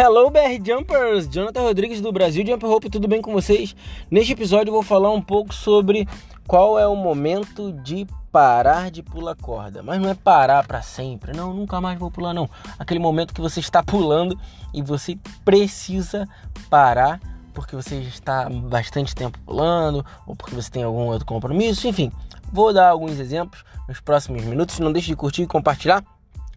Hello 0.00 0.30
BR 0.30 0.64
Jumpers, 0.64 1.28
Jonathan 1.28 1.62
Rodrigues 1.62 2.00
do 2.00 2.12
Brasil 2.12 2.46
Jump 2.46 2.64
Hope, 2.64 2.88
tudo 2.88 3.08
bem 3.08 3.20
com 3.20 3.32
vocês? 3.32 3.74
Neste 4.08 4.32
episódio 4.32 4.70
eu 4.70 4.74
vou 4.74 4.82
falar 4.84 5.10
um 5.10 5.20
pouco 5.20 5.52
sobre 5.52 6.06
qual 6.46 6.78
é 6.78 6.86
o 6.86 6.94
momento 6.94 7.72
de 7.72 8.06
parar 8.30 8.92
de 8.92 9.02
pular 9.02 9.34
corda. 9.34 9.82
Mas 9.82 10.00
não 10.00 10.08
é 10.08 10.14
parar 10.14 10.64
para 10.64 10.82
sempre, 10.82 11.36
não, 11.36 11.52
nunca 11.52 11.80
mais 11.80 11.98
vou 11.98 12.12
pular 12.12 12.32
não. 12.32 12.48
Aquele 12.78 13.00
momento 13.00 13.34
que 13.34 13.40
você 13.40 13.58
está 13.58 13.82
pulando 13.82 14.38
e 14.72 14.82
você 14.82 15.18
precisa 15.44 16.28
parar 16.70 17.20
porque 17.52 17.74
você 17.74 17.96
está 17.96 18.48
bastante 18.48 19.16
tempo 19.16 19.36
pulando 19.40 20.06
ou 20.28 20.36
porque 20.36 20.54
você 20.54 20.70
tem 20.70 20.84
algum 20.84 21.06
outro 21.06 21.26
compromisso, 21.26 21.88
enfim. 21.88 22.12
Vou 22.52 22.72
dar 22.72 22.90
alguns 22.90 23.18
exemplos 23.18 23.64
nos 23.88 23.98
próximos 23.98 24.44
minutos. 24.44 24.78
Não 24.78 24.92
deixe 24.92 25.08
de 25.08 25.16
curtir 25.16 25.42
e 25.42 25.46
compartilhar. 25.48 26.04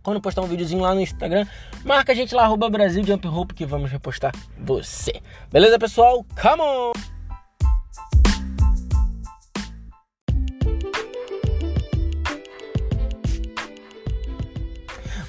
Quando 0.03 0.19
postar 0.19 0.41
um 0.41 0.47
videozinho 0.47 0.81
lá 0.81 0.95
no 0.95 1.01
Instagram, 1.01 1.45
marca 1.85 2.11
a 2.11 2.15
gente 2.15 2.33
lá, 2.33 2.43
arroba 2.43 2.69
Brasil 2.69 3.03
Jump 3.05 3.53
que 3.53 3.65
vamos 3.65 3.91
repostar 3.91 4.33
você. 4.57 5.21
Beleza, 5.51 5.77
pessoal? 5.77 6.25
Come 6.41 6.61
on! 6.61 6.91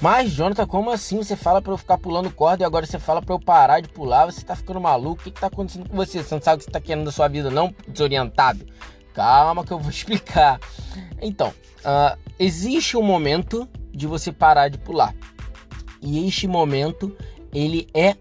Mas, 0.01 0.31
Jonathan, 0.31 0.65
como 0.65 0.91
assim 0.91 1.17
você 1.17 1.35
fala 1.35 1.61
para 1.61 1.71
eu 1.71 1.77
ficar 1.77 1.97
pulando 1.97 2.29
corda 2.29 2.63
e 2.63 2.65
agora 2.65 2.85
você 2.85 2.99
fala 2.99 3.21
para 3.21 3.33
eu 3.33 3.39
parar 3.39 3.79
de 3.79 3.87
pular? 3.87 4.25
Você 4.25 4.43
tá 4.43 4.55
ficando 4.55 4.81
maluco? 4.81 5.21
O 5.21 5.23
que, 5.23 5.31
que 5.31 5.39
tá 5.39 5.47
acontecendo 5.47 5.87
com 5.87 5.95
você? 5.95 6.21
Você 6.21 6.35
não 6.35 6.41
sabe 6.41 6.55
o 6.55 6.57
que 6.57 6.65
você 6.65 6.71
tá 6.71 6.81
querendo 6.81 7.05
da 7.05 7.11
sua 7.11 7.29
vida, 7.29 7.49
não? 7.49 7.73
Desorientado. 7.87 8.65
Calma 9.13 9.63
que 9.63 9.71
eu 9.71 9.79
vou 9.79 9.87
explicar. 9.91 10.59
Então, 11.21 11.53
uh, 11.85 12.19
existe 12.37 12.97
um 12.97 13.03
momento 13.03 13.69
de 13.93 14.07
você 14.07 14.31
parar 14.31 14.69
de 14.69 14.77
pular. 14.77 15.15
E 16.01 16.27
este 16.27 16.47
momento, 16.47 17.15
ele 17.53 17.87
é 17.93 18.15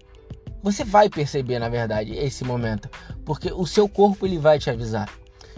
você 0.62 0.84
vai 0.84 1.08
perceber, 1.08 1.58
na 1.58 1.69
verdade, 1.69 2.14
esse 2.14 2.44
momento, 2.44 2.88
porque 3.24 3.52
o 3.52 3.66
seu 3.66 3.88
corpo 3.88 4.24
ele 4.24 4.38
vai 4.38 4.60
te 4.60 4.70
avisar. 4.70 5.10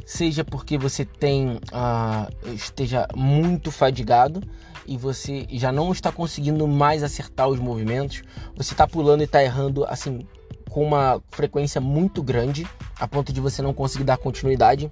Seja 0.06 0.42
porque 0.42 0.78
você 0.78 1.04
tem 1.04 1.56
uh, 1.56 2.54
esteja 2.54 3.06
muito 3.14 3.70
fadigado 3.70 4.42
e 4.86 4.96
você 4.96 5.46
já 5.50 5.70
não 5.70 5.92
está 5.92 6.10
conseguindo 6.10 6.66
mais 6.66 7.02
acertar 7.02 7.48
os 7.48 7.58
movimentos, 7.58 8.22
você 8.56 8.72
está 8.72 8.86
pulando 8.86 9.20
e 9.20 9.24
está 9.24 9.42
errando 9.42 9.84
assim 9.84 10.26
com 10.70 10.84
uma 10.84 11.22
frequência 11.28 11.80
muito 11.80 12.22
grande, 12.22 12.66
a 12.98 13.06
ponto 13.06 13.32
de 13.32 13.40
você 13.40 13.62
não 13.62 13.72
conseguir 13.72 14.04
dar 14.04 14.18
continuidade. 14.18 14.90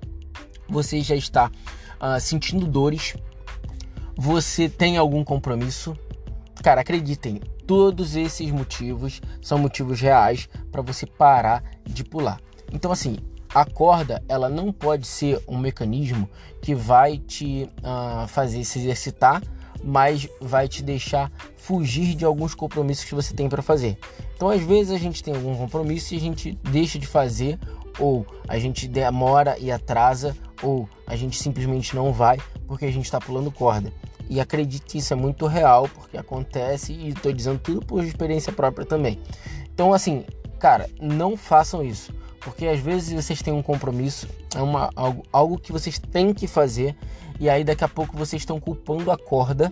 Você 0.69 1.01
já 1.01 1.17
está 1.17 1.51
uh, 2.01 2.21
sentindo 2.21 2.67
dores, 2.67 3.15
você 4.23 4.69
tem 4.69 4.97
algum 4.97 5.25
compromisso, 5.25 5.99
cara, 6.63 6.83
acreditem, 6.83 7.41
todos 7.67 8.15
esses 8.15 8.53
motivos 8.53 9.21
são 9.41 9.59
motivos 9.59 10.01
reais 10.01 10.49
para 10.71 10.81
você 10.81 11.05
parar 11.05 11.65
de 11.85 12.05
pular. 12.05 12.41
Então, 12.73 12.93
assim, 12.93 13.17
a 13.53 13.65
corda 13.65 14.23
ela 14.29 14.49
não 14.49 14.73
pode 14.73 15.09
ser 15.09 15.43
um 15.49 15.59
mecanismo 15.59 16.31
que 16.63 16.73
vai 16.73 17.19
te 17.19 17.69
uh, 17.79 18.29
fazer 18.29 18.63
se 18.63 18.79
exercitar, 18.79 19.43
mas 19.83 20.29
vai 20.41 20.69
te 20.69 20.85
deixar 20.85 21.29
fugir 21.57 22.15
de 22.15 22.25
alguns 22.25 22.55
compromissos 22.55 23.05
que 23.05 23.17
você 23.17 23.35
tem 23.35 23.49
para 23.49 23.61
fazer. 23.61 23.99
Então, 24.37 24.51
às 24.51 24.63
vezes 24.63 24.93
a 24.93 24.99
gente 24.99 25.21
tem 25.21 25.35
algum 25.35 25.57
compromisso 25.57 26.15
e 26.15 26.17
a 26.17 26.21
gente 26.21 26.53
deixa 26.71 26.97
de 26.97 27.09
fazer, 27.09 27.59
ou 27.99 28.25
a 28.47 28.57
gente 28.57 28.87
demora 28.87 29.59
e 29.59 29.69
atrasa, 29.73 30.37
ou 30.63 30.89
a 31.09 31.17
gente 31.17 31.37
simplesmente 31.43 31.97
não 31.97 32.13
vai 32.13 32.39
porque 32.69 32.85
a 32.85 32.91
gente 32.91 33.05
está 33.05 33.21
pulando 33.21 33.51
corda. 33.51 33.93
E 34.33 34.41
acredite 34.41 34.97
isso 34.97 35.13
é 35.13 35.17
muito 35.17 35.47
real, 35.47 35.87
porque 35.95 36.17
acontece 36.17 36.91
e 36.95 37.11
estou 37.11 37.31
dizendo 37.31 37.59
tudo 37.59 37.85
por 37.85 38.03
experiência 38.03 38.51
própria 38.51 38.87
também. 38.87 39.21
Então, 39.75 39.93
assim, 39.93 40.25
cara, 40.59 40.89
não 40.99 41.37
façam 41.37 41.85
isso, 41.85 42.15
porque 42.41 42.67
às 42.67 42.81
vezes 42.81 43.13
vocês 43.13 43.43
têm 43.43 43.53
um 43.53 43.61
compromisso, 43.61 44.27
é 44.57 44.63
uma, 44.63 44.91
algo, 44.97 45.23
algo 45.31 45.59
que 45.59 45.71
vocês 45.71 45.99
têm 45.99 46.33
que 46.33 46.47
fazer, 46.47 46.97
e 47.39 47.51
aí 47.51 47.63
daqui 47.63 47.85
a 47.85 47.89
pouco 47.89 48.17
vocês 48.17 48.41
estão 48.41 48.59
culpando 48.59 49.11
a 49.11 49.19
corda 49.19 49.71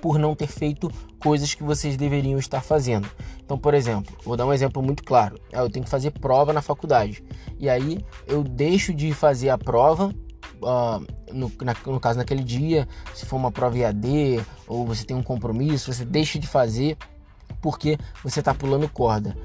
por 0.00 0.18
não 0.18 0.34
ter 0.34 0.46
feito 0.46 0.90
coisas 1.22 1.52
que 1.52 1.62
vocês 1.62 1.94
deveriam 1.94 2.38
estar 2.38 2.62
fazendo. 2.62 3.06
Então, 3.44 3.58
por 3.58 3.74
exemplo, 3.74 4.16
vou 4.24 4.38
dar 4.38 4.46
um 4.46 4.54
exemplo 4.54 4.82
muito 4.82 5.04
claro. 5.04 5.38
Eu 5.52 5.68
tenho 5.68 5.84
que 5.84 5.90
fazer 5.90 6.12
prova 6.12 6.50
na 6.50 6.62
faculdade. 6.62 7.22
E 7.58 7.68
aí 7.68 8.02
eu 8.26 8.42
deixo 8.42 8.94
de 8.94 9.12
fazer 9.12 9.50
a 9.50 9.58
prova 9.58 10.14
uh, 10.62 11.04
no, 11.32 11.50
na, 11.62 11.74
no 11.86 12.00
caso 12.00 12.18
naquele 12.18 12.42
dia, 12.42 12.88
se 13.14 13.26
for 13.26 13.36
uma 13.36 13.50
prova 13.50 13.78
IAD 13.78 14.44
ou 14.66 14.86
você 14.86 15.04
tem 15.04 15.16
um 15.16 15.22
compromisso, 15.22 15.92
você 15.92 16.04
deixa 16.04 16.38
de 16.38 16.46
fazer 16.46 16.96
porque 17.60 17.98
você 18.22 18.40
está 18.40 18.54
pulando 18.54 18.88
corda. 18.88 19.36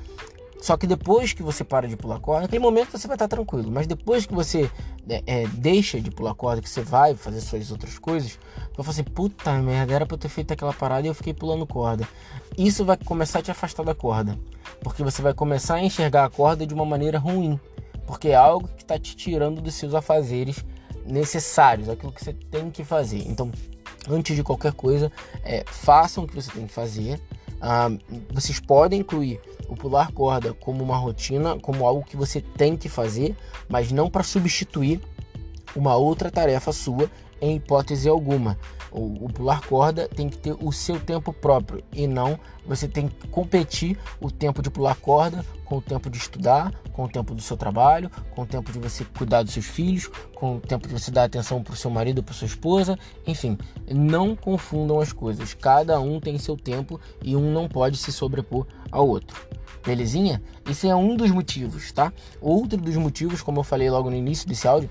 Só 0.60 0.76
que 0.76 0.88
depois 0.88 1.34
que 1.34 1.44
você 1.44 1.64
para 1.64 1.88
de 1.88 1.96
pular 1.96 2.20
corda, 2.20 2.42
naquele 2.42 2.62
momento 2.62 2.92
você 2.92 3.08
vai 3.08 3.16
estar 3.16 3.28
tranquilo. 3.28 3.72
Mas 3.72 3.86
depois 3.86 4.26
que 4.26 4.34
você 4.34 4.70
é, 5.08 5.24
é, 5.26 5.48
deixa 5.48 6.02
de 6.02 6.10
pular 6.10 6.34
corda, 6.34 6.62
que 6.62 6.70
você 6.70 6.82
vai 6.82 7.16
fazer 7.16 7.42
suas 7.42 7.72
outras 7.72 8.00
coisas, 8.00 8.32
você 8.32 8.40
vai 8.76 8.86
falar 8.86 8.90
assim: 8.90 9.04
puta 9.04 9.54
merda, 9.62 9.94
era 9.94 10.06
pra 10.06 10.16
eu 10.16 10.20
ter 10.20 10.30
feito 10.30 10.52
aquela 10.52 10.74
parada 10.74 11.06
e 11.06 11.10
eu 11.10 11.14
fiquei 11.14 11.34
pulando 11.34 11.66
corda. 11.68 12.08
Isso 12.58 12.84
vai 12.84 12.98
começar 12.98 13.40
a 13.40 13.42
te 13.44 13.52
afastar 13.52 13.84
da 13.84 13.94
corda. 13.94 14.38
Porque 14.82 15.04
você 15.04 15.22
vai 15.22 15.34
começar 15.34 15.76
a 15.76 15.84
enxergar 15.84 16.26
a 16.26 16.30
corda 16.30 16.66
de 16.66 16.74
uma 16.74 16.86
maneira 16.86 17.20
ruim. 17.20 17.60
Porque 18.08 18.30
é 18.30 18.36
algo 18.36 18.68
que 18.70 18.84
está 18.84 18.98
te 18.98 19.16
tirando 19.16 19.62
dos 19.62 19.76
seus 19.76 19.94
afazeres 19.94 20.66
necessários, 21.08 21.90
aquilo 21.90 22.12
que 22.12 22.24
você 22.24 22.34
tem 22.34 22.70
que 22.70 22.84
fazer. 22.84 23.24
Então, 23.28 23.52
antes 24.10 24.36
de 24.36 24.44
qualquer 24.44 24.74
coisa, 24.74 25.12
é, 25.44 25.64
façam 25.66 26.24
o 26.24 26.28
que 26.28 26.36
você 26.36 26.52
tem 26.52 26.68
que 26.68 26.74
fazer. 26.74 27.20
Ah, 27.60 27.90
vocês 28.32 28.60
podem 28.60 29.00
incluir 29.00 29.42
o 29.68 29.76
pular 29.76 30.12
corda 30.12 30.54
como 30.54 30.84
uma 30.84 30.98
rotina, 30.98 31.58
como 31.60 31.86
algo 31.86 32.04
que 32.04 32.16
você 32.16 32.40
tem 32.42 32.78
que 32.78 32.88
fazer, 32.88 33.36
mas 33.68 33.92
não 33.92 34.10
para 34.10 34.24
substituir 34.24 35.02
uma 35.76 35.96
outra 35.96 36.32
tarefa 36.32 36.72
sua 36.72 37.10
em 37.42 37.56
hipótese 37.56 38.08
alguma. 38.08 38.58
O, 38.92 39.26
o, 39.26 39.30
pular 39.34 39.62
corda 39.68 40.08
tem 40.08 40.30
que 40.30 40.38
ter 40.38 40.56
o 40.60 40.72
seu 40.72 41.00
tempo 41.00 41.34
próprio 41.34 41.84
e 41.92 42.08
não 42.08 42.40
você 42.66 42.88
tem 42.88 43.08
que 43.08 43.28
competir 43.28 43.98
o 44.20 44.32
tempo 44.32 44.62
de 44.62 44.70
pular 44.70 44.96
corda 44.96 45.46
com 45.66 45.78
o 45.78 45.82
tempo 45.82 46.10
de 46.10 46.18
estudar, 46.18 46.74
com 46.98 47.04
o 47.04 47.08
tempo 47.08 47.36
do 47.36 47.42
seu 47.44 47.56
trabalho, 47.56 48.10
com 48.32 48.42
o 48.42 48.46
tempo 48.48 48.72
de 48.72 48.80
você 48.80 49.06
cuidar 49.06 49.44
dos 49.44 49.54
seus 49.54 49.68
filhos, 49.68 50.10
com 50.34 50.56
o 50.56 50.60
tempo 50.60 50.88
de 50.88 50.94
você 51.00 51.12
dar 51.12 51.26
atenção 51.26 51.62
para 51.62 51.76
o 51.76 51.78
seu 51.78 51.92
marido, 51.92 52.24
para 52.24 52.34
sua 52.34 52.48
esposa, 52.48 52.98
enfim, 53.28 53.56
não 53.88 54.36
confundam 54.36 55.00
as 55.00 55.14
coisas. 55.14 55.54
Cada 55.54 56.00
um 56.00 56.20
tem 56.20 56.40
seu 56.40 56.58
tempo 56.58 57.00
e 57.22 57.36
um 57.36 57.52
não 57.52 57.68
pode 57.68 57.98
se 57.98 58.12
sobrepor 58.12 58.66
ao 58.92 59.08
outro. 59.08 59.48
Belezinha? 59.86 60.42
Esse 60.68 60.88
é 60.88 60.96
um 60.96 61.16
dos 61.16 61.30
motivos, 61.30 61.92
tá? 61.92 62.12
Outro 62.42 62.80
dos 62.82 62.96
motivos, 62.96 63.44
como 63.44 63.60
eu 63.60 63.64
falei 63.64 63.92
logo 63.92 64.10
no 64.10 64.16
início 64.16 64.48
desse 64.48 64.68
áudio, 64.68 64.90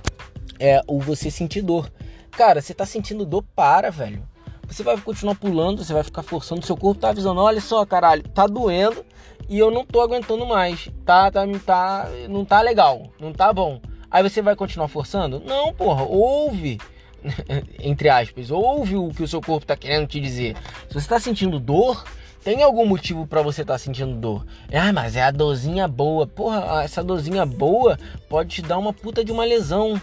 é 0.60 0.80
o 0.86 1.00
você 1.00 1.28
sentir 1.28 1.60
dor. 1.60 1.90
Cara, 2.30 2.62
você 2.62 2.72
tá 2.72 2.86
sentindo 2.86 3.26
dor, 3.26 3.42
para, 3.56 3.90
velho. 3.90 4.22
Você 4.68 4.84
vai 4.84 4.96
continuar 4.96 5.34
pulando, 5.34 5.84
você 5.84 5.92
vai 5.92 6.04
ficar 6.04 6.22
forçando, 6.22 6.64
seu 6.64 6.76
corpo 6.76 7.00
tá 7.00 7.08
avisando, 7.08 7.40
olha 7.40 7.60
só, 7.60 7.84
caralho, 7.84 8.22
tá 8.28 8.46
doendo 8.46 9.04
e 9.48 9.58
eu 9.58 9.70
não 9.70 9.84
tô 9.84 10.00
aguentando 10.00 10.46
mais. 10.46 10.88
Tá, 11.04 11.30
tá, 11.30 11.42
tá, 11.64 12.08
não 12.28 12.44
tá 12.44 12.60
legal, 12.60 13.10
não 13.20 13.32
tá 13.32 13.52
bom. 13.52 13.80
Aí 14.10 14.22
você 14.22 14.40
vai 14.40 14.56
continuar 14.56 14.88
forçando? 14.88 15.42
Não, 15.44 15.72
porra, 15.72 16.02
ouve. 16.02 16.78
Entre 17.82 18.08
aspas, 18.08 18.50
ouve 18.50 18.96
o 18.96 19.10
que 19.10 19.22
o 19.22 19.28
seu 19.28 19.40
corpo 19.40 19.66
tá 19.66 19.76
querendo 19.76 20.06
te 20.06 20.20
dizer. 20.20 20.56
Se 20.88 20.94
você 20.94 21.08
tá 21.08 21.18
sentindo 21.18 21.58
dor, 21.58 22.04
tem 22.44 22.62
algum 22.62 22.86
motivo 22.86 23.26
para 23.26 23.42
você 23.42 23.62
estar 23.62 23.74
tá 23.74 23.78
sentindo 23.78 24.14
dor. 24.14 24.46
Ah, 24.72 24.92
mas 24.92 25.16
é 25.16 25.22
a 25.22 25.30
dorzinha 25.30 25.88
boa. 25.88 26.26
Porra, 26.26 26.82
essa 26.84 27.02
dorzinha 27.02 27.44
boa 27.44 27.98
pode 28.28 28.50
te 28.50 28.62
dar 28.62 28.78
uma 28.78 28.92
puta 28.92 29.24
de 29.24 29.32
uma 29.32 29.44
lesão 29.44 30.00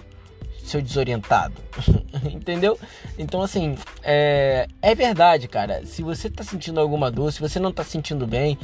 seu 0.63 0.81
desorientado. 0.81 1.53
Entendeu? 2.31 2.79
Então, 3.17 3.41
assim, 3.41 3.75
é, 4.01 4.67
é 4.81 4.95
verdade, 4.95 5.47
cara. 5.47 5.85
Se 5.85 6.01
você 6.01 6.29
tá 6.29 6.43
sentindo 6.43 6.79
alguma 6.79 7.11
dor, 7.11 7.31
se 7.31 7.39
você 7.39 7.59
não 7.59 7.71
tá 7.71 7.83
sentindo 7.83 8.25
bem. 8.25 8.57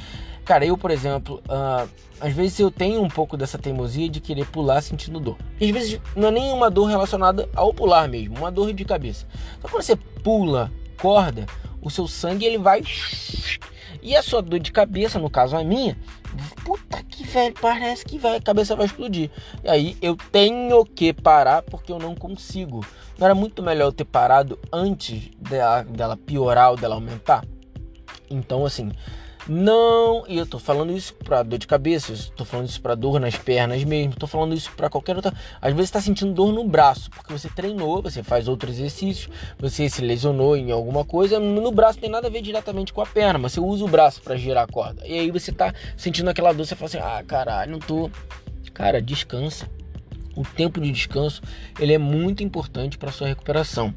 Cara, 0.46 0.66
eu, 0.66 0.78
por 0.78 0.90
exemplo, 0.90 1.44
uh, 1.46 1.88
às 2.20 2.34
vezes 2.34 2.60
eu 2.60 2.72
tenho 2.72 3.04
um 3.04 3.08
pouco 3.08 3.38
dessa 3.38 3.58
teimosia 3.58 4.10
de 4.10 4.20
querer 4.20 4.46
pular 4.48 4.82
sentindo 4.82 5.20
dor. 5.20 5.38
E 5.60 5.66
às 5.66 5.72
vezes 5.72 6.02
não 6.16 6.30
é 6.30 6.32
nem 6.32 6.52
uma 6.52 6.72
dor 6.72 6.86
relacionada 6.86 7.48
ao 7.56 7.74
pular 7.74 8.08
mesmo, 8.08 8.38
uma 8.38 8.52
dor 8.52 8.74
de 8.74 8.84
cabeça. 8.84 9.28
Então, 9.58 9.70
quando 9.70 9.84
você 9.84 9.96
pula 9.96 10.72
corda, 11.00 11.46
o 11.82 11.90
seu 11.90 12.08
sangue 12.08 12.46
ele 12.46 12.58
vai. 12.58 12.82
E 14.02 14.16
a 14.16 14.24
sua 14.24 14.42
dor 14.42 14.60
de 14.60 14.72
cabeça, 14.72 15.20
no 15.20 15.30
caso 15.30 15.56
a 15.56 15.64
minha, 15.64 15.98
puta 16.64 17.04
que 17.04 17.24
velho, 17.24 17.54
parece 17.60 18.06
que 18.06 18.18
vai, 18.18 18.38
a 18.38 18.42
cabeça 18.42 18.76
vai 18.76 18.86
explodir. 18.86 19.30
E 19.64 19.70
aí 19.70 19.98
eu 20.02 20.16
tenho 20.32 20.86
que 20.86 21.14
parar 21.14 21.62
porque 21.62 21.92
eu 21.92 22.00
não 22.00 22.16
consigo. 22.16 22.86
Não 23.18 23.26
era 23.26 23.36
muito 23.36 23.62
melhor 23.62 23.88
eu 23.88 23.92
ter 23.92 24.06
parado 24.06 24.58
antes 24.72 25.30
dela, 25.38 25.84
dela 25.84 26.18
piorar 26.18 26.72
ou 26.72 26.78
dela 26.78 26.96
aumentar? 26.96 27.44
Então, 28.30 28.66
assim, 28.66 28.92
Não, 29.52 30.26
e 30.28 30.38
eu 30.38 30.46
tô 30.46 30.60
falando 30.60 30.96
isso 30.96 31.12
para 31.16 31.42
dor 31.42 31.58
de 31.58 31.66
cabeça, 31.66 32.14
tô 32.36 32.46
falando 32.46 32.68
isso 32.68 32.80
para 32.80 32.94
dor 32.94 33.20
nas 33.20 33.36
pernas 33.36 33.84
mesmo, 33.84 34.16
tô 34.16 34.28
falando 34.28 34.54
isso 34.54 34.72
para 34.74 34.92
qualquer 34.92 35.16
outra. 35.16 35.34
Às 35.60 35.74
vezes 35.74 35.90
está 35.90 36.00
sentindo 36.00 36.32
dor 36.32 36.54
no 36.54 36.64
braço, 36.64 37.10
porque 37.10 37.34
você 37.34 37.50
treinou, 37.50 38.00
você 38.00 38.22
faz 38.22 38.48
outros 38.48 38.76
exercícios, 38.76 39.28
você 39.58 39.90
se 39.90 40.04
lesionou 40.04 40.56
em 40.56 40.72
alguma 40.72 41.04
coisa, 41.04 41.40
no 41.40 41.72
braço 41.72 41.98
tem 41.98 42.12
nada 42.12 42.28
a 42.28 42.30
ver 42.30 42.44
diretamente 42.44 42.94
com 42.94 43.02
a 43.02 43.08
perna, 43.08 43.40
mas 43.40 43.54
você 43.54 43.60
usa 43.60 43.84
o 43.84 43.88
braço 43.88 44.22
para 44.22 44.36
girar 44.36 44.66
a 44.66 44.72
corda. 44.72 45.02
E 45.08 45.18
aí 45.18 45.32
você 45.32 45.52
tá 45.52 45.74
sentindo 45.98 46.30
aquela 46.30 46.54
dor, 46.54 46.68
você 46.68 46.76
fala 46.76 46.86
assim: 46.88 47.00
"Ah, 47.00 47.24
caralho, 47.26 47.72
não 47.72 47.80
tô". 47.80 48.08
Cara, 48.72 49.02
descansa. 49.02 49.68
O 50.36 50.44
tempo 50.44 50.80
de 50.80 50.92
descanso, 50.92 51.42
ele 51.80 51.92
é 51.92 51.98
muito 51.98 52.44
importante 52.44 53.00
para 53.00 53.12
sua 53.12 53.28
recuperação. 53.28 53.96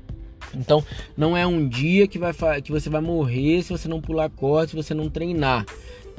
Então, 0.54 0.84
não 1.16 1.36
é 1.36 1.46
um 1.46 1.66
dia 1.66 2.06
que, 2.06 2.18
vai, 2.18 2.32
que 2.62 2.70
você 2.70 2.90
vai 2.90 3.00
morrer 3.00 3.62
se 3.62 3.70
você 3.70 3.88
não 3.88 4.00
pular 4.00 4.28
corda, 4.30 4.68
se 4.68 4.76
você 4.76 4.94
não 4.94 5.08
treinar. 5.08 5.64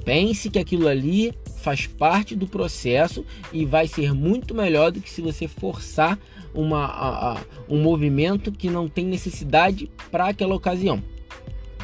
Pense 0.03 0.49
que 0.49 0.59
aquilo 0.59 0.87
ali 0.87 1.33
faz 1.57 1.87
parte 1.87 2.35
do 2.35 2.45
processo 2.45 3.25
e 3.53 3.65
vai 3.65 3.87
ser 3.87 4.13
muito 4.13 4.53
melhor 4.53 4.91
do 4.91 4.99
que 4.99 5.09
se 5.09 5.21
você 5.21 5.47
forçar 5.47 6.19
uma, 6.53 6.85
a, 6.85 7.31
a, 7.33 7.41
um 7.69 7.81
movimento 7.81 8.51
que 8.51 8.69
não 8.69 8.89
tem 8.89 9.05
necessidade 9.05 9.89
para 10.11 10.27
aquela 10.27 10.55
ocasião. 10.55 11.01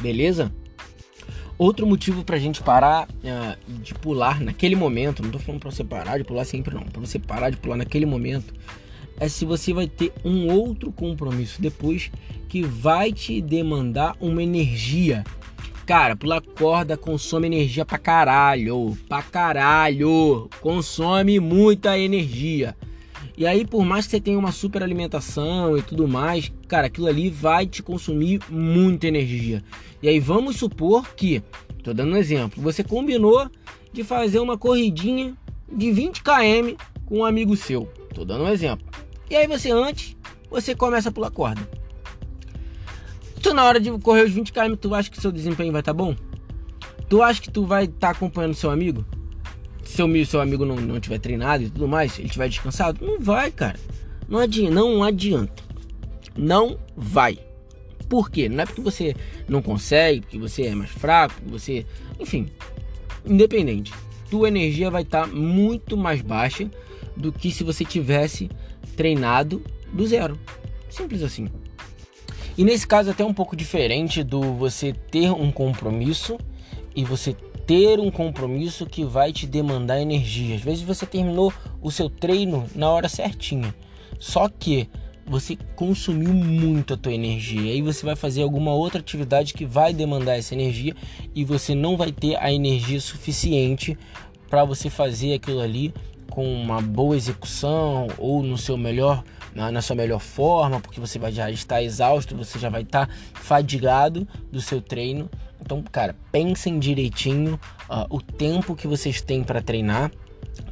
Beleza? 0.00 0.52
Outro 1.56 1.86
motivo 1.86 2.24
para 2.24 2.36
a 2.36 2.38
gente 2.38 2.62
parar 2.62 3.06
uh, 3.06 3.80
de 3.82 3.92
pular 3.94 4.40
naquele 4.40 4.74
momento, 4.74 5.20
não 5.20 5.28
estou 5.28 5.40
falando 5.40 5.60
para 5.60 5.70
você 5.70 5.84
parar 5.84 6.16
de 6.16 6.24
pular 6.24 6.44
sempre, 6.44 6.74
não, 6.74 6.82
para 6.82 7.00
você 7.00 7.18
parar 7.18 7.50
de 7.50 7.58
pular 7.58 7.76
naquele 7.76 8.06
momento, 8.06 8.54
é 9.20 9.28
se 9.28 9.44
você 9.44 9.72
vai 9.72 9.86
ter 9.86 10.12
um 10.24 10.50
outro 10.50 10.90
compromisso 10.90 11.60
depois 11.60 12.10
que 12.48 12.62
vai 12.62 13.12
te 13.12 13.40
demandar 13.40 14.16
uma 14.18 14.42
energia. 14.42 15.22
Cara, 15.86 16.16
pular 16.16 16.40
corda 16.40 16.96
consome 16.96 17.46
energia 17.46 17.84
pra 17.84 17.98
caralho, 17.98 18.96
pra 19.08 19.22
caralho, 19.22 20.48
consome 20.60 21.38
muita 21.38 21.98
energia. 21.98 22.74
E 23.36 23.46
aí, 23.46 23.66
por 23.66 23.84
mais 23.84 24.06
que 24.06 24.12
você 24.12 24.20
tenha 24.20 24.38
uma 24.38 24.52
super 24.52 24.82
alimentação 24.82 25.76
e 25.76 25.82
tudo 25.82 26.06
mais, 26.08 26.52
cara, 26.68 26.86
aquilo 26.86 27.06
ali 27.06 27.28
vai 27.28 27.66
te 27.66 27.82
consumir 27.82 28.40
muita 28.48 29.06
energia. 29.06 29.62
E 30.02 30.08
aí, 30.08 30.20
vamos 30.20 30.56
supor 30.56 31.14
que, 31.14 31.42
tô 31.82 31.92
dando 31.92 32.12
um 32.12 32.16
exemplo, 32.16 32.62
você 32.62 32.82
combinou 32.84 33.50
de 33.92 34.04
fazer 34.04 34.38
uma 34.38 34.56
corridinha 34.56 35.34
de 35.70 35.90
20 35.90 36.22
km 36.22 36.76
com 37.04 37.18
um 37.18 37.24
amigo 37.24 37.56
seu. 37.56 37.86
Tô 38.14 38.24
dando 38.24 38.44
um 38.44 38.48
exemplo. 38.48 38.86
E 39.30 39.36
aí 39.36 39.46
você 39.46 39.70
antes, 39.70 40.16
você 40.50 40.74
começa 40.74 41.08
a 41.08 41.12
pular 41.12 41.30
corda. 41.30 41.62
Tu 43.40 43.54
na 43.54 43.64
hora 43.64 43.78
de 43.78 43.90
correr 44.00 44.24
os 44.24 44.32
20 44.32 44.52
km, 44.52 44.74
tu 44.74 44.94
acha 44.94 45.08
que 45.08 45.20
seu 45.20 45.30
desempenho 45.30 45.70
vai 45.70 45.80
estar 45.80 45.94
tá 45.94 45.96
bom? 45.96 46.16
Tu 47.08 47.22
acha 47.22 47.40
que 47.40 47.50
tu 47.50 47.64
vai 47.64 47.84
estar 47.84 47.98
tá 47.98 48.10
acompanhando 48.10 48.54
seu 48.54 48.70
amigo? 48.70 49.04
Se 49.84 49.96
seu, 49.96 50.26
seu 50.26 50.40
amigo 50.40 50.64
não, 50.64 50.76
não 50.76 51.00
tiver 51.00 51.18
treinado 51.18 51.62
e 51.62 51.70
tudo 51.70 51.86
mais, 51.86 52.18
ele 52.18 52.28
tiver 52.28 52.48
descansado? 52.48 53.04
Não 53.04 53.20
vai, 53.20 53.52
cara. 53.52 53.78
Não 54.28 54.40
adianta, 54.40 54.74
não 54.74 55.02
adianta. 55.02 55.62
Não 56.36 56.78
vai. 56.96 57.38
Por 58.08 58.30
quê? 58.30 58.48
Não 58.48 58.62
é 58.62 58.66
porque 58.66 58.80
você 58.80 59.14
não 59.48 59.62
consegue, 59.62 60.22
porque 60.22 60.38
você 60.38 60.66
é 60.66 60.74
mais 60.74 60.90
fraco, 60.90 61.34
porque 61.36 61.50
você. 61.50 61.86
Enfim, 62.18 62.48
independente. 63.24 63.92
Tua 64.28 64.48
energia 64.48 64.90
vai 64.90 65.02
estar 65.02 65.22
tá 65.22 65.26
muito 65.28 65.96
mais 65.96 66.20
baixa 66.20 66.68
do 67.16 67.32
que 67.32 67.50
se 67.50 67.64
você 67.64 67.84
tivesse 67.84 68.50
treinado 69.00 69.62
do 69.90 70.06
zero. 70.06 70.38
Simples 70.90 71.22
assim. 71.22 71.48
E 72.58 72.62
nesse 72.62 72.86
caso 72.86 73.08
é 73.08 73.12
até 73.12 73.24
um 73.24 73.32
pouco 73.32 73.56
diferente 73.56 74.22
do 74.22 74.42
você 74.52 74.92
ter 74.92 75.30
um 75.30 75.50
compromisso 75.50 76.36
e 76.94 77.02
você 77.02 77.34
ter 77.66 77.98
um 77.98 78.10
compromisso 78.10 78.84
que 78.84 79.02
vai 79.02 79.32
te 79.32 79.46
demandar 79.46 80.02
energia. 80.02 80.54
Às 80.54 80.60
vezes 80.60 80.82
você 80.82 81.06
terminou 81.06 81.50
o 81.80 81.90
seu 81.90 82.10
treino 82.10 82.66
na 82.74 82.90
hora 82.90 83.08
certinha. 83.08 83.74
Só 84.18 84.50
que 84.50 84.86
você 85.26 85.56
consumiu 85.74 86.34
muito 86.34 86.92
a 86.92 86.96
tua 86.98 87.14
energia. 87.14 87.72
Aí 87.72 87.80
você 87.80 88.04
vai 88.04 88.16
fazer 88.16 88.42
alguma 88.42 88.74
outra 88.74 89.00
atividade 89.00 89.54
que 89.54 89.64
vai 89.64 89.94
demandar 89.94 90.36
essa 90.36 90.52
energia 90.52 90.94
e 91.34 91.42
você 91.42 91.74
não 91.74 91.96
vai 91.96 92.12
ter 92.12 92.36
a 92.36 92.52
energia 92.52 93.00
suficiente 93.00 93.96
para 94.50 94.62
você 94.62 94.90
fazer 94.90 95.32
aquilo 95.32 95.60
ali 95.60 95.94
com 96.30 96.44
uma 96.44 96.80
boa 96.80 97.16
execução 97.16 98.06
ou 98.16 98.42
no 98.42 98.56
seu 98.56 98.76
melhor 98.76 99.22
na, 99.54 99.70
na, 99.70 99.82
sua 99.82 99.96
melhor 99.96 100.20
forma, 100.20 100.80
porque 100.80 101.00
você 101.00 101.18
vai 101.18 101.32
já 101.32 101.50
estar 101.50 101.82
exausto, 101.82 102.36
você 102.36 102.58
já 102.58 102.68
vai 102.68 102.82
estar 102.82 103.08
fadigado 103.34 104.26
do 104.50 104.60
seu 104.60 104.80
treino. 104.80 105.28
Então, 105.60 105.82
cara, 105.82 106.16
pensem 106.32 106.78
direitinho 106.78 107.58
uh, 107.88 108.06
o 108.08 108.22
tempo 108.22 108.76
que 108.76 108.86
vocês 108.86 109.20
têm 109.20 109.42
para 109.42 109.60
treinar 109.60 110.10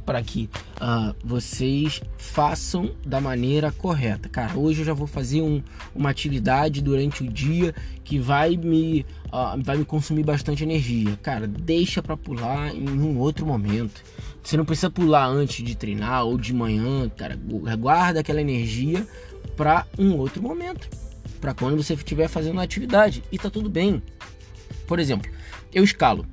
para 0.05 0.21
que 0.21 0.49
uh, 0.75 1.15
vocês 1.23 2.01
façam 2.17 2.91
da 3.05 3.21
maneira 3.21 3.71
correta. 3.71 4.29
Cara, 4.29 4.57
hoje 4.57 4.81
eu 4.81 4.85
já 4.85 4.93
vou 4.93 5.07
fazer 5.07 5.41
um, 5.41 5.61
uma 5.95 6.09
atividade 6.09 6.81
durante 6.81 7.23
o 7.23 7.27
dia 7.27 7.73
que 8.03 8.17
vai 8.17 8.57
me, 8.57 9.05
uh, 9.27 9.61
vai 9.63 9.77
me 9.77 9.85
consumir 9.85 10.23
bastante 10.23 10.63
energia. 10.63 11.17
Cara, 11.21 11.47
deixa 11.47 12.01
para 12.01 12.17
pular 12.17 12.73
em 12.73 12.89
um 12.89 13.17
outro 13.19 13.45
momento. 13.45 14.03
Você 14.43 14.57
não 14.57 14.65
precisa 14.65 14.89
pular 14.89 15.27
antes 15.27 15.63
de 15.63 15.75
treinar 15.75 16.25
ou 16.25 16.37
de 16.37 16.53
manhã, 16.53 17.09
cara. 17.09 17.37
Guarda 17.77 18.21
aquela 18.21 18.41
energia 18.41 19.07
para 19.55 19.85
um 19.97 20.15
outro 20.17 20.41
momento, 20.41 20.89
para 21.39 21.53
quando 21.53 21.77
você 21.77 21.93
estiver 21.93 22.27
fazendo 22.27 22.53
uma 22.53 22.63
atividade 22.63 23.23
e 23.31 23.37
tá 23.37 23.49
tudo 23.49 23.69
bem. 23.69 24.01
Por 24.87 24.97
exemplo, 24.97 25.29
eu 25.73 25.83
escalo. 25.83 26.25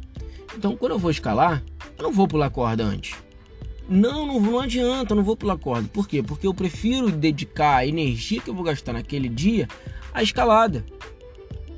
Então, 0.56 0.76
quando 0.76 0.92
eu 0.92 0.98
vou 0.98 1.10
escalar, 1.10 1.62
eu 1.98 2.04
não 2.04 2.12
vou 2.12 2.26
pular 2.26 2.48
corda 2.48 2.82
antes 2.82 3.25
não, 3.88 4.26
não, 4.26 4.40
não 4.40 4.60
adianta, 4.60 5.14
não 5.14 5.22
vou 5.22 5.36
pular 5.36 5.56
corda. 5.56 5.88
Por 5.92 6.08
quê? 6.08 6.22
Porque 6.22 6.46
eu 6.46 6.54
prefiro 6.54 7.10
dedicar 7.10 7.76
a 7.76 7.86
energia 7.86 8.40
que 8.40 8.50
eu 8.50 8.54
vou 8.54 8.64
gastar 8.64 8.92
naquele 8.92 9.28
dia 9.28 9.68
à 10.12 10.22
escalada. 10.22 10.84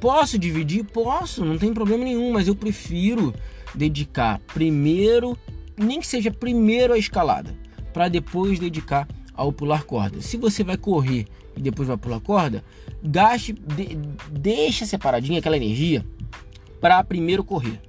Posso 0.01 0.39
dividir? 0.39 0.85
Posso, 0.85 1.45
não 1.45 1.59
tem 1.59 1.75
problema 1.75 2.05
nenhum, 2.05 2.33
mas 2.33 2.49
eu 2.49 2.55
prefiro 2.55 3.35
dedicar 3.75 4.41
primeiro, 4.55 5.37
nem 5.77 6.01
que 6.01 6.07
seja 6.07 6.31
primeiro 6.31 6.95
a 6.95 6.99
escalada, 6.99 7.55
para 7.93 8.09
depois 8.09 8.59
dedicar 8.59 9.07
ao 9.35 9.53
pular 9.53 9.85
corda. 9.85 10.21
Se 10.23 10.37
você 10.37 10.65
vai 10.65 10.77
correr 10.77 11.27
e 11.57 11.61
depois 11.61 11.89
vai 11.89 11.97
pular 11.97 12.21
corda, 12.21 12.65
gaste, 13.03 13.53
de, 13.53 13.97
deixa 14.31 14.87
separadinha 14.87 15.41
aquela 15.41 15.57
energia 15.57 16.07
para 16.81 17.03
primeiro 17.05 17.45
correr, 17.45 17.81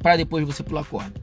para 0.00 0.16
depois 0.16 0.44
você 0.44 0.62
pular 0.62 0.84
corda. 0.84 1.21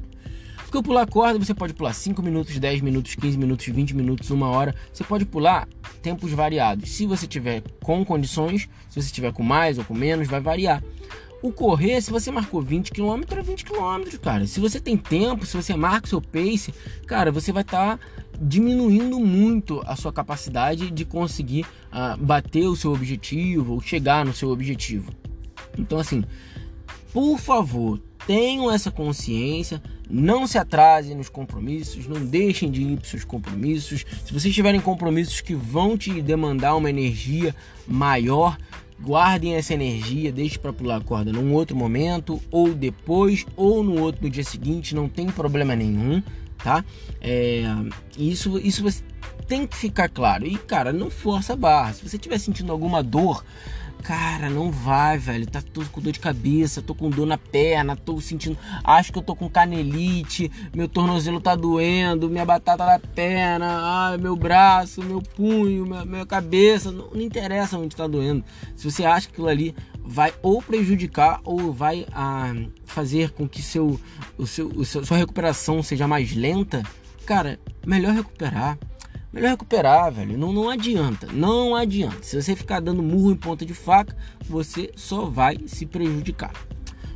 Porque 0.70 0.78
o 0.78 0.84
pular 0.84 1.08
corda 1.08 1.44
você 1.44 1.52
pode 1.52 1.74
pular 1.74 1.92
5 1.92 2.22
minutos, 2.22 2.60
10 2.60 2.82
minutos, 2.82 3.16
15 3.16 3.40
minutos, 3.40 3.66
20 3.66 3.96
minutos, 3.96 4.30
uma 4.30 4.50
hora. 4.50 4.76
Você 4.94 5.04
pode 5.04 5.26
pular 5.26 5.68
tempos 6.00 6.32
variados. 6.32 6.92
Se 6.92 7.08
você 7.08 7.26
tiver 7.26 7.64
com 7.82 8.06
condições, 8.06 8.70
se 8.88 9.02
você 9.02 9.12
tiver 9.12 9.34
com 9.34 9.42
mais 9.42 9.80
ou 9.80 9.84
com 9.84 9.96
menos, 9.96 10.28
vai 10.28 10.40
variar. 10.40 10.84
O 11.42 11.52
correr, 11.52 12.00
se 12.02 12.12
você 12.12 12.30
marcou 12.30 12.62
20 12.62 12.92
km, 12.92 13.24
é 13.32 13.42
20 13.42 13.66
km, 13.66 14.16
cara. 14.22 14.46
Se 14.46 14.60
você 14.60 14.80
tem 14.80 14.96
tempo, 14.96 15.44
se 15.44 15.58
você 15.58 15.76
marca 15.76 16.06
o 16.06 16.10
seu 16.10 16.22
pace, 16.22 16.72
cara, 17.08 17.32
você 17.32 17.52
vai 17.52 17.64
estar 17.64 17.98
tá 17.98 18.06
diminuindo 18.40 19.20
muito 19.20 19.82
a 19.88 19.96
sua 19.96 20.14
capacidade 20.14 20.92
de 20.92 21.04
conseguir 21.04 21.66
uh, 21.92 22.16
bater 22.24 22.68
o 22.68 22.76
seu 22.76 22.94
objetivo 22.94 23.74
ou 23.74 23.82
chegar 23.82 24.24
no 24.24 24.36
seu 24.36 24.52
objetivo. 24.52 25.12
Então, 25.76 25.98
assim, 25.98 26.24
por 27.12 27.40
favor, 27.40 28.00
tenham 28.30 28.70
essa 28.70 28.92
consciência, 28.92 29.82
não 30.08 30.46
se 30.46 30.60
atrasem 30.60 31.16
nos 31.16 31.30
compromissos, 31.30 32.08
não 32.08 32.24
deixem 32.24 32.70
de 32.70 32.84
ir 32.84 32.98
para 32.98 33.10
seus 33.10 33.24
compromissos. 33.24 34.06
Se 34.24 34.32
vocês 34.32 34.54
tiverem 34.54 34.80
compromissos 34.80 35.42
que 35.42 35.56
vão 35.56 35.98
te 35.98 36.22
demandar 36.22 36.76
uma 36.76 36.92
energia 36.92 37.56
maior, 37.88 38.56
guardem 39.02 39.56
essa 39.56 39.74
energia, 39.74 40.32
deixe 40.32 40.60
para 40.60 40.72
pular 40.72 40.98
a 40.98 41.02
corda 41.02 41.34
num 41.34 41.52
outro 41.56 41.76
momento, 41.76 42.40
ou 42.52 42.72
depois, 42.72 43.48
ou 43.56 43.84
no 43.84 44.00
outro 44.00 44.22
no 44.22 44.30
dia 44.30 44.44
seguinte, 44.44 44.94
não 44.94 45.10
tem 45.10 45.26
problema 45.26 45.76
nenhum, 45.76 46.22
tá? 46.64 46.86
É, 47.20 47.64
isso, 48.16 48.60
isso 48.60 48.86
tem 49.48 49.66
que 49.66 49.76
ficar 49.76 50.08
claro. 50.08 50.46
E 50.46 50.56
cara, 50.56 50.94
não 50.94 51.10
força 51.10 51.54
a 51.54 51.56
barra. 51.56 51.94
Se 51.94 52.08
você 52.08 52.18
estiver 52.18 52.38
sentindo 52.38 52.72
alguma 52.72 53.02
dor, 53.02 53.44
Cara, 54.04 54.50
não 54.50 54.72
vai, 54.72 55.18
velho. 55.18 55.46
Tá 55.46 55.62
tô 55.62 55.84
com 55.86 56.02
dor 56.02 56.12
de 56.12 56.20
cabeça, 56.20 56.82
tô 56.82 56.96
com 56.96 57.10
dor 57.10 57.28
na 57.28 57.38
perna, 57.38 57.96
tô 57.96 58.20
sentindo. 58.22 58.58
Acho 58.84 59.12
que 59.12 59.20
eu 59.20 59.24
tô 59.24 59.36
com 59.36 59.50
canelite, 59.50 60.50
meu 60.74 60.88
tornozelo 60.88 61.40
tá 61.40 61.56
doendo, 61.56 62.30
minha 62.30 62.46
batata 62.46 62.86
na 62.86 63.00
perna, 63.00 63.68
ai, 63.82 64.18
meu 64.18 64.36
braço, 64.36 65.04
meu 65.04 65.22
punho, 65.22 65.86
minha, 65.86 66.06
minha 66.06 66.26
cabeça. 66.26 66.92
Não, 66.92 67.10
não, 67.12 67.22
interessa 67.22 67.78
onde 67.78 67.96
tá 67.96 68.08
doendo. 68.08 68.44
Se 68.76 68.90
você 68.90 69.06
acha 69.06 69.28
que 69.28 69.34
aquilo 69.34 69.48
ali 69.48 69.76
vai 70.02 70.34
ou 70.42 70.62
prejudicar 70.62 71.40
ou 71.44 71.72
vai 71.72 72.06
ah, 72.12 72.54
fazer 72.86 73.32
com 73.32 73.48
que 73.48 73.62
seu, 73.62 74.00
o 74.38 74.48
seu, 74.48 74.68
o 74.70 74.86
seu, 74.86 75.06
sua 75.06 75.18
recuperação 75.18 75.84
seja 75.84 76.08
mais 76.08 76.36
lenta, 76.36 76.84
cara, 77.26 77.60
melhor 77.86 78.14
recuperar. 78.14 78.78
Melhor 79.32 79.52
recuperar, 79.52 80.12
velho. 80.12 80.38
Não, 80.38 80.52
não 80.52 80.70
adianta. 80.70 81.28
Não 81.32 81.76
adianta. 81.76 82.24
Se 82.24 82.42
você 82.42 82.56
ficar 82.56 82.80
dando 82.80 83.04
murro 83.04 83.32
em 83.32 83.36
ponta 83.36 83.66
de 83.66 83.74
faca, 83.74 84.16
você 84.48 84.92
só 84.96 85.26
vai 85.26 85.58
se 85.68 85.86
prejudicar. 85.86 86.52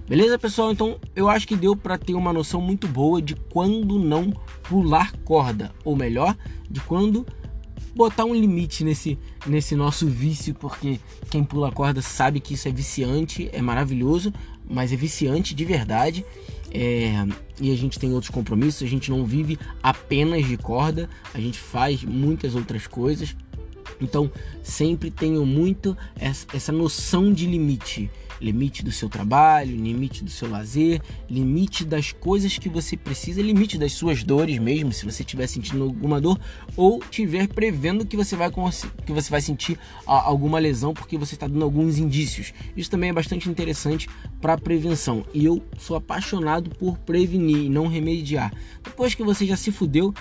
Beleza, 0.08 0.38
pessoal? 0.38 0.72
Então 0.72 1.00
eu 1.15 1.27
acho 1.27 1.48
que 1.48 1.55
deu 1.55 1.75
para 1.75 1.98
ter 1.98 2.13
uma 2.13 2.34
noção 2.34 2.62
muito 2.62 2.88
boa 2.88 3.22
de 3.22 3.36
quando 3.36 3.98
não 3.98 4.32
pular 4.62 5.13
corda, 5.24 5.72
ou 5.84 5.96
melhor, 5.96 6.38
de 6.70 6.82
quando 6.82 7.25
botar 7.96 8.25
um 8.25 8.36
limite 8.36 8.84
nesse, 8.84 9.17
nesse 9.46 9.75
nosso 9.75 10.05
vício, 10.08 10.53
porque 10.53 11.00
quem 11.29 11.43
pula 11.43 11.72
corda 11.72 12.01
sabe 12.01 12.39
que 12.39 12.53
isso 12.55 12.67
é 12.67 12.72
viciante, 12.72 13.50
é 13.53 13.62
maravilhoso, 13.62 14.34
mas 14.70 14.91
é 14.91 14.96
viciante 14.96 15.55
de 15.55 15.63
verdade. 15.63 16.25
É, 16.74 17.13
e 17.62 17.72
a 17.72 17.77
gente 17.77 18.00
tem 18.00 18.12
outros 18.13 18.32
compromissos, 18.32 18.82
a 18.82 18.89
gente 18.89 19.12
não 19.12 19.24
vive 19.24 19.60
apenas 19.82 20.46
de 20.48 20.58
corda, 20.58 21.08
a 21.34 21.39
gente 21.39 21.60
faz 21.60 22.03
muitas 22.03 22.56
outras 22.56 22.88
coisas. 22.88 23.36
Então, 24.01 24.30
sempre 24.63 25.12
tenho 25.12 25.46
muito 25.46 25.96
essa 26.20 26.72
noção 26.72 27.32
de 27.32 27.46
limite 27.46 28.10
limite 28.44 28.84
do 28.84 28.92
seu 28.92 29.08
trabalho, 29.08 29.76
limite 29.76 30.24
do 30.24 30.30
seu 30.30 30.50
lazer, 30.50 31.02
limite 31.30 31.86
das 31.86 32.12
coisas 32.12 32.58
que 32.58 32.68
você 32.68 32.98
precisa, 32.98 33.42
limite 33.42 33.78
das 33.78 33.94
suas 33.94 34.24
dores 34.24 34.60
mesmo, 34.60 34.92
se 34.92 35.06
você 35.06 35.24
estiver 35.24 35.48
sentindo 35.48 35.84
alguma 35.84 36.20
dor 36.20 36.38
ou 36.76 37.00
estiver 37.00 37.48
prevendo 37.48 38.06
que 38.06 38.18
você 38.18 38.36
vai 38.36 38.52
que 39.06 39.12
você 39.14 39.30
vai 39.32 39.42
sentir 39.42 39.80
alguma 40.06 40.60
lesão 40.60 40.94
porque 40.94 41.18
você 41.18 41.36
está 41.36 41.48
dando 41.48 41.64
alguns 41.64 41.98
indícios. 41.98 42.54
Isso 42.76 42.92
também 42.92 43.10
é 43.10 43.14
bastante 43.14 43.50
interessante 43.50 44.10
para 44.42 44.58
prevenção. 44.58 45.26
E 45.34 45.46
eu 45.46 45.64
sou 45.80 45.96
apaixonado 45.96 46.70
por 46.72 46.98
prevenir 46.98 47.58
e 47.58 47.70
não 47.70 47.88
remediar. 47.88 48.54
Depois 48.84 49.16
que 49.16 49.24
você 49.24 49.46
já 49.46 49.56
se 49.56 49.72
fudeu, 49.72 50.14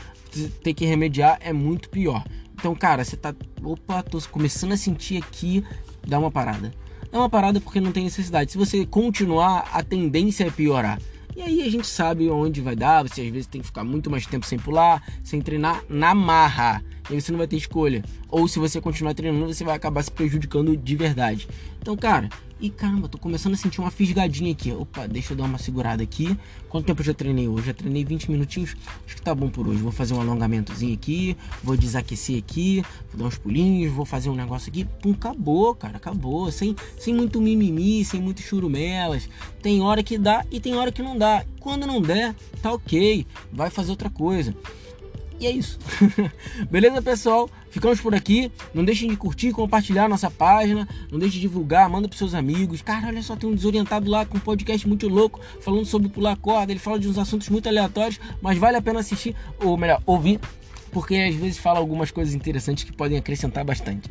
ter 0.62 0.72
que 0.72 0.86
remediar 0.86 1.38
é 1.40 1.52
muito 1.52 1.90
pior. 1.90 2.24
Então, 2.54 2.74
cara, 2.74 3.04
você 3.04 3.16
tá, 3.16 3.34
opa, 3.62 4.02
tô 4.02 4.20
começando 4.30 4.72
a 4.72 4.76
sentir 4.76 5.16
aqui, 5.16 5.64
dá 6.06 6.18
uma 6.18 6.30
parada 6.30 6.72
é 7.12 7.18
uma 7.18 7.28
parada 7.28 7.60
porque 7.60 7.80
não 7.80 7.92
tem 7.92 8.04
necessidade. 8.04 8.50
Se 8.50 8.58
você 8.58 8.86
continuar, 8.86 9.68
a 9.72 9.82
tendência 9.82 10.44
é 10.44 10.50
piorar. 10.50 10.98
E 11.36 11.42
aí 11.42 11.62
a 11.62 11.70
gente 11.70 11.86
sabe 11.86 12.28
onde 12.28 12.60
vai 12.60 12.74
dar. 12.74 13.02
Você 13.02 13.20
às 13.20 13.28
vezes 13.28 13.46
tem 13.46 13.60
que 13.60 13.66
ficar 13.66 13.84
muito 13.84 14.10
mais 14.10 14.26
tempo 14.26 14.46
sem 14.46 14.58
pular, 14.58 15.02
sem 15.22 15.40
treinar 15.40 15.84
na 15.88 16.14
marra. 16.14 16.82
E 17.10 17.14
aí 17.14 17.20
você 17.20 17.30
não 17.30 17.38
vai 17.38 17.46
ter 17.46 17.56
escolha. 17.56 18.02
Ou 18.28 18.48
se 18.48 18.58
você 18.58 18.80
continuar 18.80 19.14
treinando, 19.14 19.52
você 19.52 19.62
vai 19.62 19.76
acabar 19.76 20.02
se 20.02 20.10
prejudicando 20.10 20.76
de 20.76 20.96
verdade. 20.96 21.46
Então, 21.80 21.96
cara, 21.96 22.28
e 22.62 22.70
caramba, 22.70 23.08
tô 23.08 23.18
começando 23.18 23.54
a 23.54 23.56
sentir 23.56 23.80
uma 23.80 23.90
fisgadinha 23.90 24.52
aqui. 24.52 24.70
Opa, 24.70 25.08
deixa 25.08 25.32
eu 25.32 25.36
dar 25.36 25.42
uma 25.42 25.58
segurada 25.58 26.00
aqui. 26.00 26.38
Quanto 26.68 26.86
tempo 26.86 27.00
eu 27.00 27.04
já 27.04 27.12
treinei 27.12 27.48
hoje? 27.48 27.66
Já 27.66 27.74
treinei 27.74 28.04
20 28.04 28.30
minutinhos. 28.30 28.76
Acho 29.04 29.16
que 29.16 29.20
tá 29.20 29.34
bom 29.34 29.50
por 29.50 29.66
hoje. 29.66 29.82
Vou 29.82 29.90
fazer 29.90 30.14
um 30.14 30.20
alongamentozinho 30.20 30.94
aqui. 30.94 31.36
Vou 31.60 31.76
desaquecer 31.76 32.38
aqui. 32.38 32.84
Vou 33.10 33.18
dar 33.18 33.24
uns 33.24 33.36
pulinhos. 33.36 33.92
Vou 33.92 34.04
fazer 34.04 34.30
um 34.30 34.36
negócio 34.36 34.70
aqui. 34.70 34.84
Pum, 35.02 35.10
acabou, 35.10 35.74
cara. 35.74 35.96
Acabou. 35.96 36.52
Sem, 36.52 36.76
sem 37.00 37.12
muito 37.12 37.40
mimimi, 37.40 38.04
sem 38.04 38.22
muito 38.22 38.40
churumelas. 38.40 39.28
Tem 39.60 39.82
hora 39.82 40.00
que 40.00 40.16
dá 40.16 40.46
e 40.48 40.60
tem 40.60 40.76
hora 40.76 40.92
que 40.92 41.02
não 41.02 41.18
dá. 41.18 41.44
Quando 41.58 41.84
não 41.84 42.00
der, 42.00 42.32
tá 42.62 42.72
ok. 42.72 43.26
Vai 43.52 43.70
fazer 43.70 43.90
outra 43.90 44.08
coisa. 44.08 44.54
E 45.42 45.46
é 45.46 45.50
isso. 45.50 45.76
Beleza, 46.70 47.02
pessoal? 47.02 47.50
Ficamos 47.68 48.00
por 48.00 48.14
aqui. 48.14 48.48
Não 48.72 48.84
deixem 48.84 49.10
de 49.10 49.16
curtir, 49.16 49.50
compartilhar 49.50 50.08
nossa 50.08 50.30
página. 50.30 50.88
Não 51.10 51.18
deixem 51.18 51.40
de 51.40 51.48
divulgar, 51.48 51.90
manda 51.90 52.06
pros 52.06 52.18
seus 52.18 52.32
amigos. 52.32 52.80
Cara, 52.80 53.08
olha 53.08 53.20
só, 53.24 53.34
tem 53.34 53.50
um 53.50 53.54
desorientado 53.56 54.08
lá 54.08 54.24
com 54.24 54.36
um 54.36 54.40
podcast 54.40 54.86
muito 54.86 55.08
louco, 55.08 55.40
falando 55.60 55.84
sobre 55.84 56.08
pular 56.08 56.36
corda. 56.36 56.70
Ele 56.70 56.78
fala 56.78 56.96
de 56.96 57.08
uns 57.08 57.18
assuntos 57.18 57.48
muito 57.48 57.68
aleatórios, 57.68 58.20
mas 58.40 58.56
vale 58.56 58.76
a 58.76 58.82
pena 58.82 59.00
assistir, 59.00 59.34
ou 59.58 59.76
melhor, 59.76 60.00
ouvir, 60.06 60.38
porque 60.92 61.16
às 61.16 61.34
vezes 61.34 61.58
fala 61.58 61.80
algumas 61.80 62.12
coisas 62.12 62.34
interessantes 62.34 62.84
que 62.84 62.92
podem 62.92 63.18
acrescentar 63.18 63.64
bastante 63.64 64.08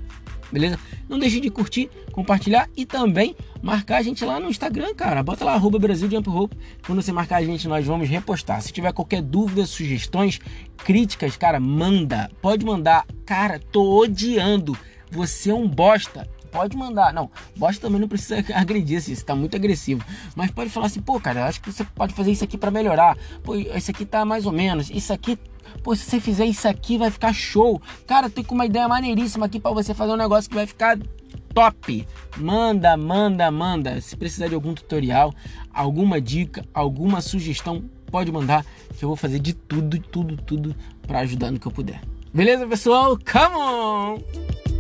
beleza? 0.52 0.80
Não 1.08 1.18
deixe 1.20 1.40
de 1.40 1.50
curtir, 1.50 1.90
compartilhar 2.12 2.70
e 2.76 2.86
também 2.86 3.36
marcar 3.62 3.98
a 3.98 4.02
gente 4.02 4.24
lá 4.26 4.40
no 4.40 4.50
Instagram, 4.50 4.94
cara. 4.94 5.24
Bota 5.24 5.46
lá, 5.46 5.54
arroba 5.54 5.80
Brasil 5.80 6.10
Jump 6.10 6.30
Rope. 6.30 6.58
Quando 6.86 7.02
você 7.02 7.12
marcar 7.12 7.38
a 7.38 7.44
gente, 7.44 7.68
nós 7.68 7.86
vamos 7.86 8.10
repostar. 8.10 8.62
Se 8.62 8.72
tiver 8.72 8.92
qualquer 8.94 9.22
dúvida, 9.22 9.66
sugestões, 9.66 10.40
críticas, 10.78 11.38
cara, 11.38 11.60
manda. 11.60 12.30
Pode 12.42 12.66
mandar. 12.66 13.06
Cara, 13.26 13.60
tô 13.60 14.02
odiando. 14.02 14.78
Você 15.12 15.52
é 15.52 15.54
um 15.54 15.68
bosta 15.68 16.28
pode 16.52 16.76
mandar. 16.76 17.14
Não, 17.14 17.30
bosta 17.56 17.82
também 17.82 18.02
não 18.02 18.08
precisa 18.08 18.44
agredir, 18.54 18.98
assim, 18.98 19.16
você 19.16 19.24
tá 19.24 19.36
muito 19.36 19.56
agressivo. 19.56 20.04
Mas 20.36 20.52
pode 20.52 20.70
falar 20.70 20.88
assim, 20.88 21.02
pô, 21.02 21.20
cara, 21.20 21.48
acho 21.48 21.62
que 21.62 21.72
você 21.72 21.84
pode 21.84 22.14
fazer 22.14 22.32
isso 22.32 22.44
aqui 22.44 22.58
para 22.58 22.72
melhorar. 22.72 23.18
Pô, 23.44 23.56
esse 23.56 23.92
aqui 23.92 24.06
tá 24.06 24.26
mais 24.26 24.46
ou 24.46 24.52
menos. 24.52 24.90
Isso 24.90 25.14
aqui 25.14 25.38
Pô, 25.84 25.96
se 25.96 26.04
você 26.04 26.20
fizer 26.20 26.46
isso 26.46 26.68
aqui, 26.68 26.98
vai 26.98 27.10
ficar 27.10 27.34
show. 27.34 27.82
Cara, 28.06 28.30
tem 28.30 28.44
com 28.44 28.54
uma 28.54 28.66
ideia 28.66 28.88
maneiríssima 28.88 29.46
aqui 29.46 29.60
para 29.60 29.72
você 29.72 29.94
fazer 29.94 30.12
um 30.12 30.18
negócio 30.18 30.50
que 30.50 30.56
vai 30.56 30.68
ficar 30.68 31.00
top. 31.54 32.06
Manda, 32.38 32.96
manda, 32.98 33.50
manda. 33.50 34.00
Se 34.02 34.16
precisar 34.16 34.48
de 34.48 34.56
algum 34.56 34.74
tutorial, 34.74 35.34
alguma 35.74 36.20
dica, 36.20 36.66
alguma 36.74 37.22
sugestão, 37.22 37.84
pode 38.08 38.32
mandar 38.32 38.66
que 38.98 39.04
eu 39.04 39.10
vou 39.10 39.16
fazer 39.16 39.40
de 39.40 39.54
tudo, 39.54 39.98
tudo, 40.00 40.38
tudo 40.38 40.76
para 41.08 41.20
ajudar 41.20 41.52
no 41.52 41.60
que 41.60 41.68
eu 41.68 41.72
puder. 41.72 42.02
Beleza, 42.34 42.68
pessoal? 42.68 43.18
Come 43.18 43.56
on! 43.56 44.71